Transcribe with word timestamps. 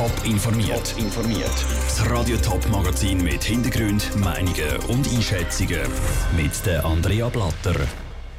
Top 0.00 0.24
informiert. 0.24 0.94
informiert. 0.96 1.66
Das 1.84 2.08
Radio 2.08 2.38
Top 2.38 2.66
Magazin 2.70 3.22
mit 3.22 3.44
Hintergrund, 3.44 4.16
Meinungen 4.16 4.78
und 4.88 5.06
Einschätzungen 5.12 5.82
mit 6.34 6.64
der 6.64 6.82
Andrea 6.86 7.28
Blatter. 7.28 7.74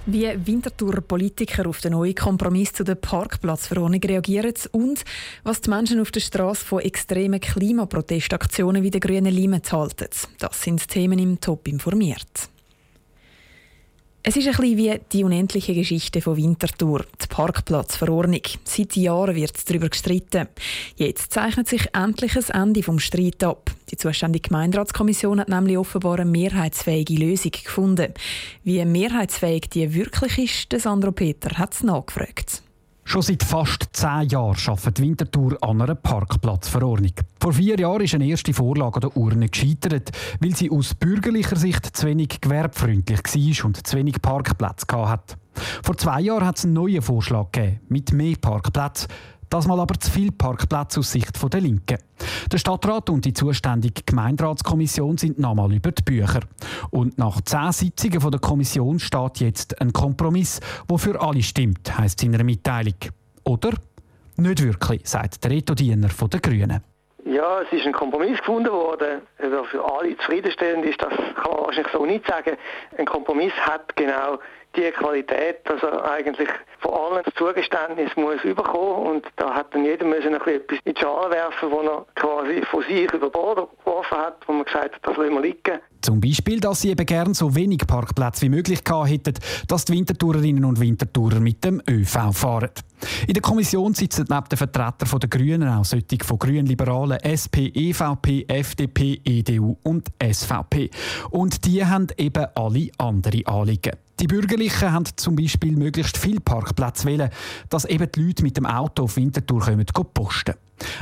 Wie 0.07 0.27
Winterthur 0.43 1.01
Politiker 1.01 1.67
auf 1.67 1.79
den 1.79 1.91
neuen 1.91 2.15
Kompromiss 2.15 2.73
zu 2.73 2.83
der 2.83 2.95
Parkplatzverordnung 2.95 4.01
reagieren 4.01 4.55
und 4.71 5.03
was 5.43 5.61
die 5.61 5.69
Menschen 5.69 6.01
auf 6.01 6.09
der 6.09 6.21
Straße 6.21 6.65
von 6.65 6.79
extremen 6.79 7.39
Klimaprotestaktionen 7.39 8.81
wie 8.81 8.89
der 8.89 8.99
grünen 8.99 9.31
Limen 9.31 9.61
halten. 9.71 10.09
Das 10.39 10.63
sind 10.63 10.87
Themen 10.87 11.19
im 11.19 11.39
Top 11.39 11.67
informiert. 11.67 12.49
Es 14.23 14.37
ist 14.37 14.45
ein 14.45 14.55
bisschen 14.55 14.77
wie 14.77 14.99
die 15.11 15.23
unendliche 15.23 15.73
Geschichte 15.73 16.21
von 16.21 16.37
Winterthur, 16.37 17.07
die 17.19 17.27
Parkplatzverordnung. 17.27 18.41
Seit 18.65 18.95
Jahren 18.95 19.35
wird 19.35 19.67
darüber 19.67 19.89
gestritten. 19.89 20.47
Jetzt 20.95 21.33
zeichnet 21.33 21.67
sich 21.67 21.87
endlich 21.95 22.35
ein 22.35 22.61
Ende 22.61 22.83
vom 22.83 22.99
Streit 22.99 23.43
ab. 23.43 23.71
Die 23.89 23.97
zuständige 23.97 24.49
Gemeinderatskommission 24.49 25.39
hat 25.39 25.49
nämlich 25.49 25.75
offenbar 25.75 26.19
eine 26.19 26.29
mehrheitsfähige 26.29 27.15
Lösung 27.15 27.51
gefunden. 27.51 28.13
Wie 28.63 28.85
mehrheitsfähig 28.85 29.71
die 29.71 29.91
wirklich 29.95 30.37
ist, 30.37 30.79
Sandro 30.79 31.11
Peter 31.11 31.57
hat 31.57 31.73
es 31.73 31.81
nachgefragt. 31.81 32.61
Schon 33.03 33.21
seit 33.21 33.43
fast 33.43 33.89
zehn 33.93 34.29
Jahren 34.29 34.57
arbeitet 34.67 35.01
Winterthur 35.01 35.57
an 35.61 35.81
einer 35.81 35.95
Parkplatzverordnung. 35.95 37.11
Vor 37.39 37.53
vier 37.53 37.77
Jahren 37.77 38.01
ist 38.01 38.13
eine 38.13 38.25
erste 38.27 38.53
Vorlage 38.53 38.95
an 38.95 39.01
der 39.01 39.17
Urne 39.17 39.49
gescheitert, 39.49 40.11
weil 40.39 40.55
sie 40.55 40.69
aus 40.69 40.93
bürgerlicher 40.93 41.55
Sicht 41.55 41.95
zu 41.95 42.05
wenig 42.05 42.39
gewerbfreundlich 42.39 43.19
war 43.19 43.65
und 43.65 43.85
zu 43.85 43.97
wenig 43.97 44.21
Parkplätze 44.21 44.85
hatte. 44.91 45.35
Vor 45.83 45.97
zwei 45.97 46.21
Jahren 46.21 46.45
hat 46.45 46.57
es 46.57 46.63
einen 46.63 46.73
neuen 46.73 47.01
Vorschlag 47.01 47.51
gegeben, 47.51 47.81
mit 47.89 48.13
mehr 48.13 48.35
Parkplätzen. 48.39 49.09
Das 49.51 49.67
mal 49.67 49.81
aber 49.81 49.99
zu 49.99 50.09
viel 50.09 50.31
Parkplätze 50.31 51.01
aus 51.01 51.11
Sicht 51.11 51.53
der 51.53 51.59
Linken. 51.59 51.97
Der 52.49 52.57
Stadtrat 52.57 53.09
und 53.09 53.25
die 53.25 53.33
zuständige 53.33 54.01
Gemeinderatskommission 54.05 55.17
sind 55.17 55.39
nochmal 55.39 55.73
über 55.73 55.91
die 55.91 56.03
Bücher. 56.03 56.39
Und 56.89 57.17
nach 57.17 57.41
zehn 57.41 57.73
Sitzungen 57.73 58.31
der 58.31 58.39
Kommission 58.39 58.97
steht 58.99 59.41
jetzt 59.41 59.81
ein 59.81 59.91
Kompromiss, 59.91 60.61
der 60.89 60.97
für 60.97 61.19
alle 61.19 61.43
stimmt, 61.43 61.97
heisst 61.97 62.19
es 62.19 62.27
in 62.27 62.33
einer 62.33 62.45
Mitteilung. 62.45 62.95
Oder? 63.43 63.71
Nicht 64.37 64.63
wirklich, 64.63 65.01
sagt 65.03 65.43
der 65.43 65.51
Reto-Diener 65.51 66.07
der 66.07 66.39
Grünen. 66.39 66.81
Ja, 67.25 67.61
es 67.61 67.73
ist 67.73 67.85
ein 67.85 67.91
Kompromiss 67.91 68.37
gefunden 68.39 68.71
worden, 68.71 69.21
der 69.37 69.63
für 69.65 69.83
alle 69.83 70.15
zufriedenstellend 70.17 70.85
ist. 70.85 71.01
Das 71.01 71.09
kann 71.13 71.51
man 71.51 71.65
wahrscheinlich 71.65 71.91
so 71.91 72.05
nicht 72.05 72.25
sagen. 72.25 72.55
Ein 72.97 73.05
Kompromiss 73.05 73.53
hat 73.53 73.97
genau 73.97 74.39
die 74.75 74.91
Qualität, 74.91 75.57
dass 75.65 75.81
er 75.83 76.09
eigentlich 76.09 76.49
von 76.79 76.93
allen 76.93 77.23
das 77.23 77.33
Zugeständnis 77.35 78.09
muss 78.15 78.43
überkommen 78.43 79.07
und 79.07 79.25
da 79.35 79.53
hat 79.53 79.73
dann 79.73 79.85
jeder 79.85 80.05
müssen 80.05 80.33
ein 80.33 80.41
etwas 80.41 80.79
in 80.83 80.93
die 80.93 80.99
Schale 80.99 81.31
werfen, 81.31 81.71
wo 81.71 81.81
er 81.81 82.05
quasi 82.15 82.61
von 82.65 82.83
sich 82.83 83.11
über 83.11 83.29
Bord 83.29 83.69
geworfen 83.83 84.17
hat, 84.17 84.37
wo 84.47 84.53
man 84.53 84.65
gesagt 84.65 84.95
hat, 84.95 85.01
das 85.03 85.17
lassen 85.17 85.33
wir 85.33 85.41
liegen. 85.41 85.79
Zum 86.01 86.19
Beispiel, 86.19 86.59
dass 86.59 86.81
sie 86.81 86.89
eben 86.89 87.05
gern 87.05 87.33
so 87.33 87.53
wenig 87.55 87.85
Parkplätze 87.85 88.43
wie 88.43 88.49
möglich 88.49 88.83
gehabt 88.83 89.09
hätten, 89.09 89.35
dass 89.67 89.85
die 89.85 89.93
Wintertourerinnen 89.93 90.65
und 90.65 90.79
Wintertourer 90.79 91.39
mit 91.39 91.63
dem 91.63 91.81
ÖV 91.87 92.31
fahren. 92.33 92.71
In 93.27 93.33
der 93.33 93.41
Kommission 93.41 93.93
sitzen 93.93 94.25
neben 94.29 94.49
den 94.49 94.57
Vertretern 94.57 95.19
der 95.19 95.29
Grünen 95.29 95.69
auch 95.69 95.85
solche 95.85 96.17
von 96.23 96.39
Grünliberalen, 96.39 97.19
SP, 97.21 97.69
EVP, 97.73 98.45
FDP, 98.47 99.21
EDU 99.23 99.77
und 99.83 100.07
SVP. 100.21 100.89
Und 101.29 101.65
die 101.65 101.85
haben 101.85 102.07
eben 102.17 102.45
alle 102.55 102.89
andere 102.97 103.45
Anliegen. 103.45 103.93
Die 104.21 104.27
Bürgerlichen 104.27 104.91
haben 104.91 105.05
zum 105.15 105.35
Beispiel 105.35 105.75
möglichst 105.75 106.15
viel 106.15 106.39
Parkplätze 106.39 107.07
wählen, 107.07 107.31
dass 107.69 107.85
eben 107.85 108.07
die 108.11 108.21
Leute 108.21 108.43
mit 108.43 108.55
dem 108.55 108.67
Auto 108.67 109.03
auf 109.03 109.17
Winterthur 109.17 109.61
kommen, 109.61 109.85
posten. 110.13 110.53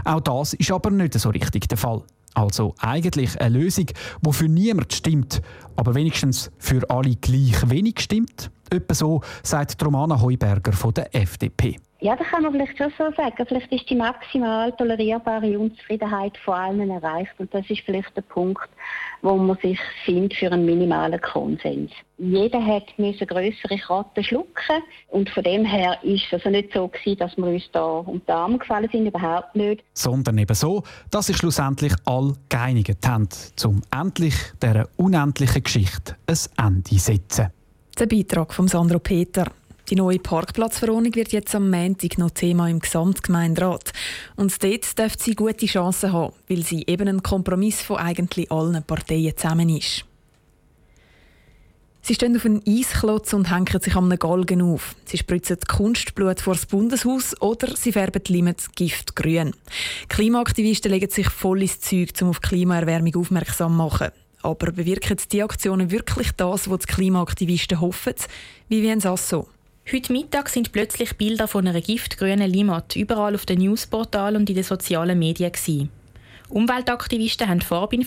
Auch 0.05 0.21
das 0.21 0.53
ist 0.53 0.71
aber 0.71 0.89
nicht 0.89 1.13
so 1.15 1.29
richtig 1.29 1.67
der 1.67 1.77
Fall. 1.77 2.01
Also 2.33 2.75
eigentlich 2.79 3.39
eine 3.41 3.59
Lösung, 3.59 3.87
die 4.21 4.33
für 4.33 4.47
niemand 4.47 4.93
stimmt, 4.93 5.41
aber 5.75 5.95
wenigstens 5.95 6.49
für 6.59 6.89
alle 6.89 7.17
gleich 7.17 7.69
wenig 7.69 7.99
stimmt. 7.99 8.51
Etwa 8.69 8.93
so 8.93 9.21
sagt 9.43 9.83
Romana 9.83 10.21
Heuberger 10.21 10.71
von 10.71 10.93
der 10.93 11.13
FDP. 11.13 11.75
Ja, 12.01 12.15
das 12.15 12.27
kann 12.27 12.43
man 12.43 12.53
vielleicht 12.53 12.77
schon 12.77 12.93
so 12.97 13.11
sagen. 13.11 13.45
Vielleicht 13.45 13.71
ist 13.73 13.89
die 13.89 13.95
maximal 13.95 14.71
tolerierbare 14.71 15.59
Unzufriedenheit 15.59 16.37
von 16.37 16.53
allen 16.53 16.89
erreicht. 16.89 17.33
Und 17.39 17.53
das 17.53 17.69
ist 17.69 17.81
vielleicht 17.81 18.15
der 18.15 18.21
Punkt, 18.21 18.69
wo 19.21 19.35
man 19.35 19.57
sich 19.57 19.77
findet 20.05 20.33
für 20.33 20.49
einen 20.49 20.65
minimalen 20.65 21.19
Konsens. 21.19 21.91
Jeder 22.17 22.65
hat 22.65 22.97
müssen 22.97 23.27
größere 23.27 23.77
Karten 23.77 24.23
schlucken 24.23 24.81
und 25.09 25.29
von 25.29 25.43
dem 25.43 25.65
her 25.65 25.97
ist 26.03 26.23
es 26.27 26.33
also 26.33 26.49
nicht 26.49 26.71
so 26.73 26.87
gewesen, 26.87 27.17
dass 27.17 27.35
wir 27.37 27.47
uns 27.47 27.69
da 27.73 27.85
um 27.85 28.21
die 28.25 28.31
Arme 28.31 28.57
gefallen 28.57 28.89
sind, 28.91 29.05
überhaupt 29.05 29.55
nicht. 29.55 29.83
Sondern 29.93 30.37
eben 30.37 30.55
so, 30.55 30.83
dass 31.11 31.27
sich 31.27 31.37
schlussendlich 31.37 31.93
alle 32.05 32.33
geeinigt 32.47 33.05
haben, 33.05 33.27
um 33.65 33.81
endlich 33.91 34.35
dieser 34.61 34.87
unendlichen 34.95 35.63
Geschichte 35.63 36.15
ein 36.27 36.65
Ende 36.65 36.83
zu 36.83 36.97
setzen. 36.97 37.47
Der 37.99 38.05
Beitrag 38.05 38.53
von 38.53 38.69
Sandro 38.69 38.99
Peter. 38.99 39.51
Die 39.89 39.95
neue 39.95 40.19
Parkplatzverordnung 40.19 41.15
wird 41.15 41.31
jetzt 41.31 41.55
am 41.55 41.71
Montag 41.71 42.19
noch 42.19 42.29
Thema 42.29 42.69
im 42.69 42.79
Gesamtgemeinderat. 42.79 43.91
Und 44.35 44.63
dort 44.63 44.99
dürfte 44.99 45.23
sie 45.23 45.33
gute 45.33 45.65
Chancen 45.65 46.13
haben, 46.13 46.33
weil 46.47 46.63
sie 46.63 46.83
eben 46.85 47.07
ein 47.07 47.23
Kompromiss 47.23 47.81
von 47.81 47.97
eigentlich 47.97 48.51
allen 48.51 48.83
Parteien 48.83 49.35
zusammen 49.35 49.69
ist. 49.69 50.05
Sie 52.01 52.13
stehen 52.13 52.35
auf 52.35 52.45
einem 52.45 52.61
Eisklotz 52.67 53.33
und 53.33 53.51
hängen 53.51 53.81
sich 53.81 53.95
am 53.95 54.09
Galgen 54.09 54.61
auf. 54.61 54.95
Sie 55.05 55.17
spritzen 55.17 55.57
Kunstblut 55.67 56.39
vor 56.39 56.53
das 56.53 56.67
Bundeshaus 56.67 57.39
oder 57.41 57.75
sie 57.75 57.91
färben 57.91 58.23
die 58.23 58.33
Limits 58.33 58.71
giftgrün. 58.71 59.53
Klimaaktivisten 60.07 60.91
legen 60.91 61.09
sich 61.09 61.29
voll 61.29 61.63
ins 61.63 61.79
Zeug, 61.79 62.09
um 62.21 62.29
auf 62.29 62.41
Klimaerwärmung 62.41 63.15
aufmerksam 63.15 63.73
zu 63.73 63.77
machen. 63.77 64.09
Aber 64.41 64.71
bewirken 64.71 65.17
diese 65.31 65.43
Aktionen 65.43 65.91
wirklich 65.91 66.31
das, 66.31 66.69
was 66.69 66.79
die 66.79 66.93
Klimaaktivisten 66.93 67.81
hoffen? 67.81 68.13
Ein 68.71 68.99
Sasso. 68.99 69.47
Heute 69.91 70.13
Mittag 70.13 70.49
sind 70.49 70.71
plötzlich 70.71 71.17
Bilder 71.17 71.47
von 71.47 71.67
einer 71.67 71.81
giftgrünen 71.81 72.47
Limmat 72.47 72.95
überall 72.95 73.33
auf 73.33 73.47
den 73.47 73.57
Newsportalen 73.57 74.35
und 74.35 74.47
in 74.47 74.53
den 74.53 74.63
sozialen 74.63 75.17
Medien. 75.17 75.51
Gewesen. 75.51 75.89
Umweltaktivisten 76.47 77.49
haben 77.49 77.61
Farbe 77.61 77.95
in 77.95 78.05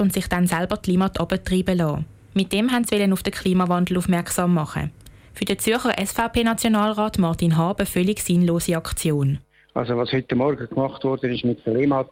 und 0.00 0.12
sich 0.12 0.26
dann 0.26 0.48
selber 0.48 0.78
die 0.78 0.90
Limmat 0.90 1.20
abtreiben 1.20 1.78
lassen. 1.78 2.06
Mit 2.34 2.52
dem 2.52 2.72
haben 2.72 2.82
sie 2.82 3.12
auf 3.12 3.22
den 3.22 3.32
Klimawandel 3.32 3.98
aufmerksam 3.98 4.52
machen. 4.52 4.90
Für 5.32 5.44
den 5.44 5.60
Zürcher 5.60 5.94
SVP-Nationalrat 5.96 7.18
Martin 7.18 7.56
Habe 7.56 7.86
völlig 7.86 8.18
sinnlose 8.18 8.76
Aktion. 8.76 9.38
Also 9.74 9.96
was 9.96 10.10
heute 10.10 10.34
Morgen 10.34 10.68
gemacht 10.68 11.04
wurde 11.04 11.32
ist 11.32 11.44
mit 11.44 11.64
der 11.64 11.74
Limmat, 11.74 12.10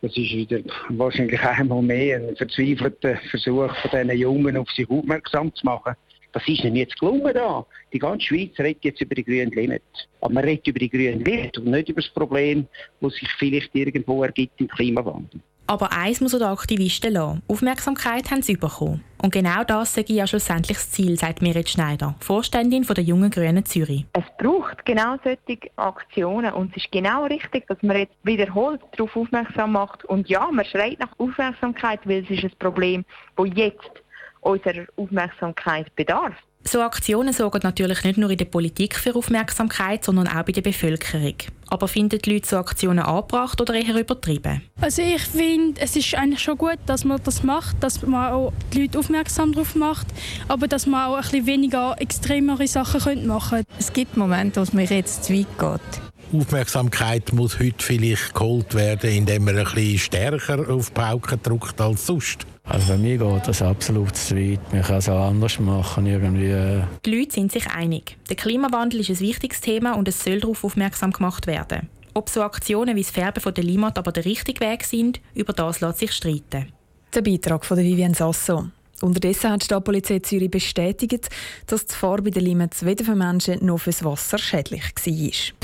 das 0.00 0.12
ist 0.12 0.30
wieder 0.30 0.60
wahrscheinlich 0.90 1.40
einmal 1.40 1.82
mehr 1.82 2.18
ein 2.18 2.36
verzweifelter 2.36 3.16
Versuch 3.32 3.74
von 3.82 3.90
diesen 3.90 4.16
Jungen 4.16 4.56
auf 4.56 4.70
sich 4.70 4.88
aufmerksam 4.88 5.52
zu 5.56 5.66
machen. 5.66 5.96
Das 6.34 6.42
ist 6.48 6.64
ihnen 6.64 6.74
jetzt 6.74 6.98
gelungen 6.98 7.32
da. 7.32 7.64
Die 7.92 7.98
ganze 8.00 8.26
Schweiz 8.26 8.58
redet 8.58 8.84
jetzt 8.84 9.00
über 9.00 9.14
die 9.14 9.24
grünen 9.24 9.52
Limit. 9.52 9.82
Aber 10.20 10.34
man 10.34 10.44
redet 10.44 10.66
über 10.66 10.80
die 10.80 10.90
grünen 10.90 11.24
Limit 11.24 11.56
und 11.58 11.68
nicht 11.68 11.88
über 11.88 12.02
das 12.02 12.10
Problem, 12.10 12.66
das 13.00 13.14
sich 13.14 13.30
vielleicht 13.38 13.72
irgendwo 13.72 14.24
ergibt 14.24 14.60
im 14.60 14.68
Klimawandel. 14.68 15.40
Aber 15.66 15.92
eins 15.92 16.20
muss 16.20 16.36
der 16.36 16.48
Aktivisten 16.48 17.14
lassen. 17.14 17.42
Aufmerksamkeit 17.48 18.30
haben 18.30 18.42
sie 18.42 18.56
bekommen. 18.56 19.02
Und 19.22 19.32
genau 19.32 19.64
das 19.64 19.94
sage 19.94 20.08
ich 20.10 20.16
ja 20.16 20.26
schlussendlich 20.26 20.76
das 20.76 20.90
Ziel, 20.90 21.16
sagt 21.16 21.40
Mirit 21.40 21.70
Schneider, 21.70 22.16
Vorständin 22.20 22.84
von 22.84 22.94
der 22.94 23.04
Jungen 23.04 23.30
Grünen 23.30 23.64
Zürich. 23.64 24.04
Es 24.12 24.24
braucht 24.36 24.84
genau 24.84 25.16
solche 25.24 25.70
Aktionen 25.76 26.52
und 26.52 26.72
es 26.72 26.84
ist 26.84 26.92
genau 26.92 27.24
richtig, 27.24 27.66
dass 27.68 27.80
man 27.82 27.96
jetzt 27.96 28.12
wiederholt 28.24 28.82
darauf 28.92 29.16
aufmerksam 29.16 29.72
macht. 29.72 30.04
Und 30.04 30.28
ja, 30.28 30.46
man 30.50 30.66
schreit 30.66 30.98
nach 30.98 31.18
Aufmerksamkeit, 31.18 32.00
weil 32.04 32.24
es 32.24 32.30
ist 32.30 32.44
ein 32.44 32.52
Problem, 32.58 33.04
das 33.36 33.48
jetzt 33.54 34.03
unserer 34.44 34.86
Aufmerksamkeit 34.96 35.94
bedarf. 35.96 36.34
So 36.66 36.80
Aktionen 36.80 37.34
sorgen 37.34 37.60
natürlich 37.62 38.04
nicht 38.04 38.16
nur 38.16 38.30
in 38.30 38.38
der 38.38 38.46
Politik 38.46 38.96
für 38.96 39.14
Aufmerksamkeit, 39.14 40.02
sondern 40.02 40.28
auch 40.28 40.44
bei 40.44 40.52
der 40.52 40.62
Bevölkerung. 40.62 41.34
Aber 41.68 41.88
finden 41.88 42.18
die 42.18 42.32
Leute 42.32 42.48
so 42.48 42.56
Aktionen 42.56 43.00
angebracht 43.00 43.60
oder 43.60 43.74
eher 43.74 44.00
übertrieben? 44.00 44.62
Also 44.80 45.02
ich 45.02 45.22
finde, 45.22 45.78
es 45.82 45.94
ist 45.94 46.14
eigentlich 46.14 46.40
schon 46.40 46.56
gut, 46.56 46.78
dass 46.86 47.04
man 47.04 47.20
das 47.22 47.42
macht, 47.42 47.76
dass 47.82 48.00
man 48.00 48.32
auch 48.32 48.52
die 48.72 48.82
Leute 48.82 48.98
aufmerksam 48.98 49.52
darauf 49.52 49.74
macht, 49.74 50.06
aber 50.48 50.66
dass 50.66 50.86
man 50.86 51.08
auch 51.08 51.16
ein 51.16 51.22
bisschen 51.22 51.46
weniger 51.46 51.96
extremere 51.98 52.66
Sachen 52.66 53.26
machen 53.26 53.58
könnte. 53.58 53.70
Es 53.78 53.92
gibt 53.92 54.16
Momente, 54.16 54.60
wo 54.60 54.62
es 54.62 54.72
mir 54.72 54.84
jetzt 54.84 55.24
zu 55.24 55.34
weit 55.34 55.58
geht. 55.58 56.13
Aufmerksamkeit 56.34 57.32
muss 57.32 57.58
heute 57.58 57.84
vielleicht 57.84 58.34
geholt 58.34 58.74
werden, 58.74 59.10
indem 59.10 59.44
man 59.44 59.58
ein 59.58 59.64
bisschen 59.64 59.98
stärker 59.98 60.68
auf 60.68 60.88
die 60.88 60.94
Pauke 60.94 61.38
drückt 61.38 61.80
als 61.80 62.06
sonst. 62.06 62.46
Also 62.64 62.94
bei 62.94 62.98
mir 62.98 63.18
geht 63.18 63.46
das 63.46 63.60
absolut 63.62 64.16
zu 64.16 64.36
weit. 64.36 64.72
Man 64.72 64.82
kann 64.82 64.96
es 64.96 65.08
auch 65.08 65.28
anders 65.28 65.58
machen. 65.60 66.06
Irgendwie. 66.06 66.82
Die 67.04 67.18
Leute 67.18 67.32
sind 67.32 67.52
sich 67.52 67.66
einig. 67.66 68.16
Der 68.28 68.36
Klimawandel 68.36 69.00
ist 69.00 69.10
ein 69.10 69.20
wichtiges 69.20 69.60
Thema 69.60 69.92
und 69.92 70.08
es 70.08 70.24
soll 70.24 70.40
darauf 70.40 70.64
aufmerksam 70.64 71.12
gemacht 71.12 71.46
werden. 71.46 71.88
Ob 72.14 72.30
so 72.30 72.42
Aktionen 72.42 72.96
wie 72.96 73.02
das 73.02 73.10
Färben 73.10 73.40
von 73.40 73.52
der 73.52 73.64
Limat 73.64 73.98
aber 73.98 74.12
der 74.12 74.24
richtige 74.24 74.60
Weg 74.60 74.84
sind, 74.84 75.20
über 75.34 75.52
das 75.52 75.80
lässt 75.80 75.98
sich 75.98 76.12
streiten. 76.12 76.72
Der 77.14 77.22
Beitrag 77.22 77.64
von 77.66 77.76
Vivienne 77.76 78.14
Sasso. 78.14 78.68
Unterdessen 79.02 79.50
hat 79.50 79.62
die 79.62 79.66
Stadtpolizei 79.66 80.20
Zürich 80.20 80.50
bestätigt, 80.50 81.28
dass 81.66 81.86
die 81.86 81.94
Farbe 81.94 82.30
der 82.30 82.42
Limits 82.42 82.84
weder 82.84 83.04
für 83.04 83.14
Menschen 83.14 83.64
noch 83.66 83.78
fürs 83.78 84.04
Wasser 84.04 84.38
schädlich 84.38 84.82
war. 84.82 85.63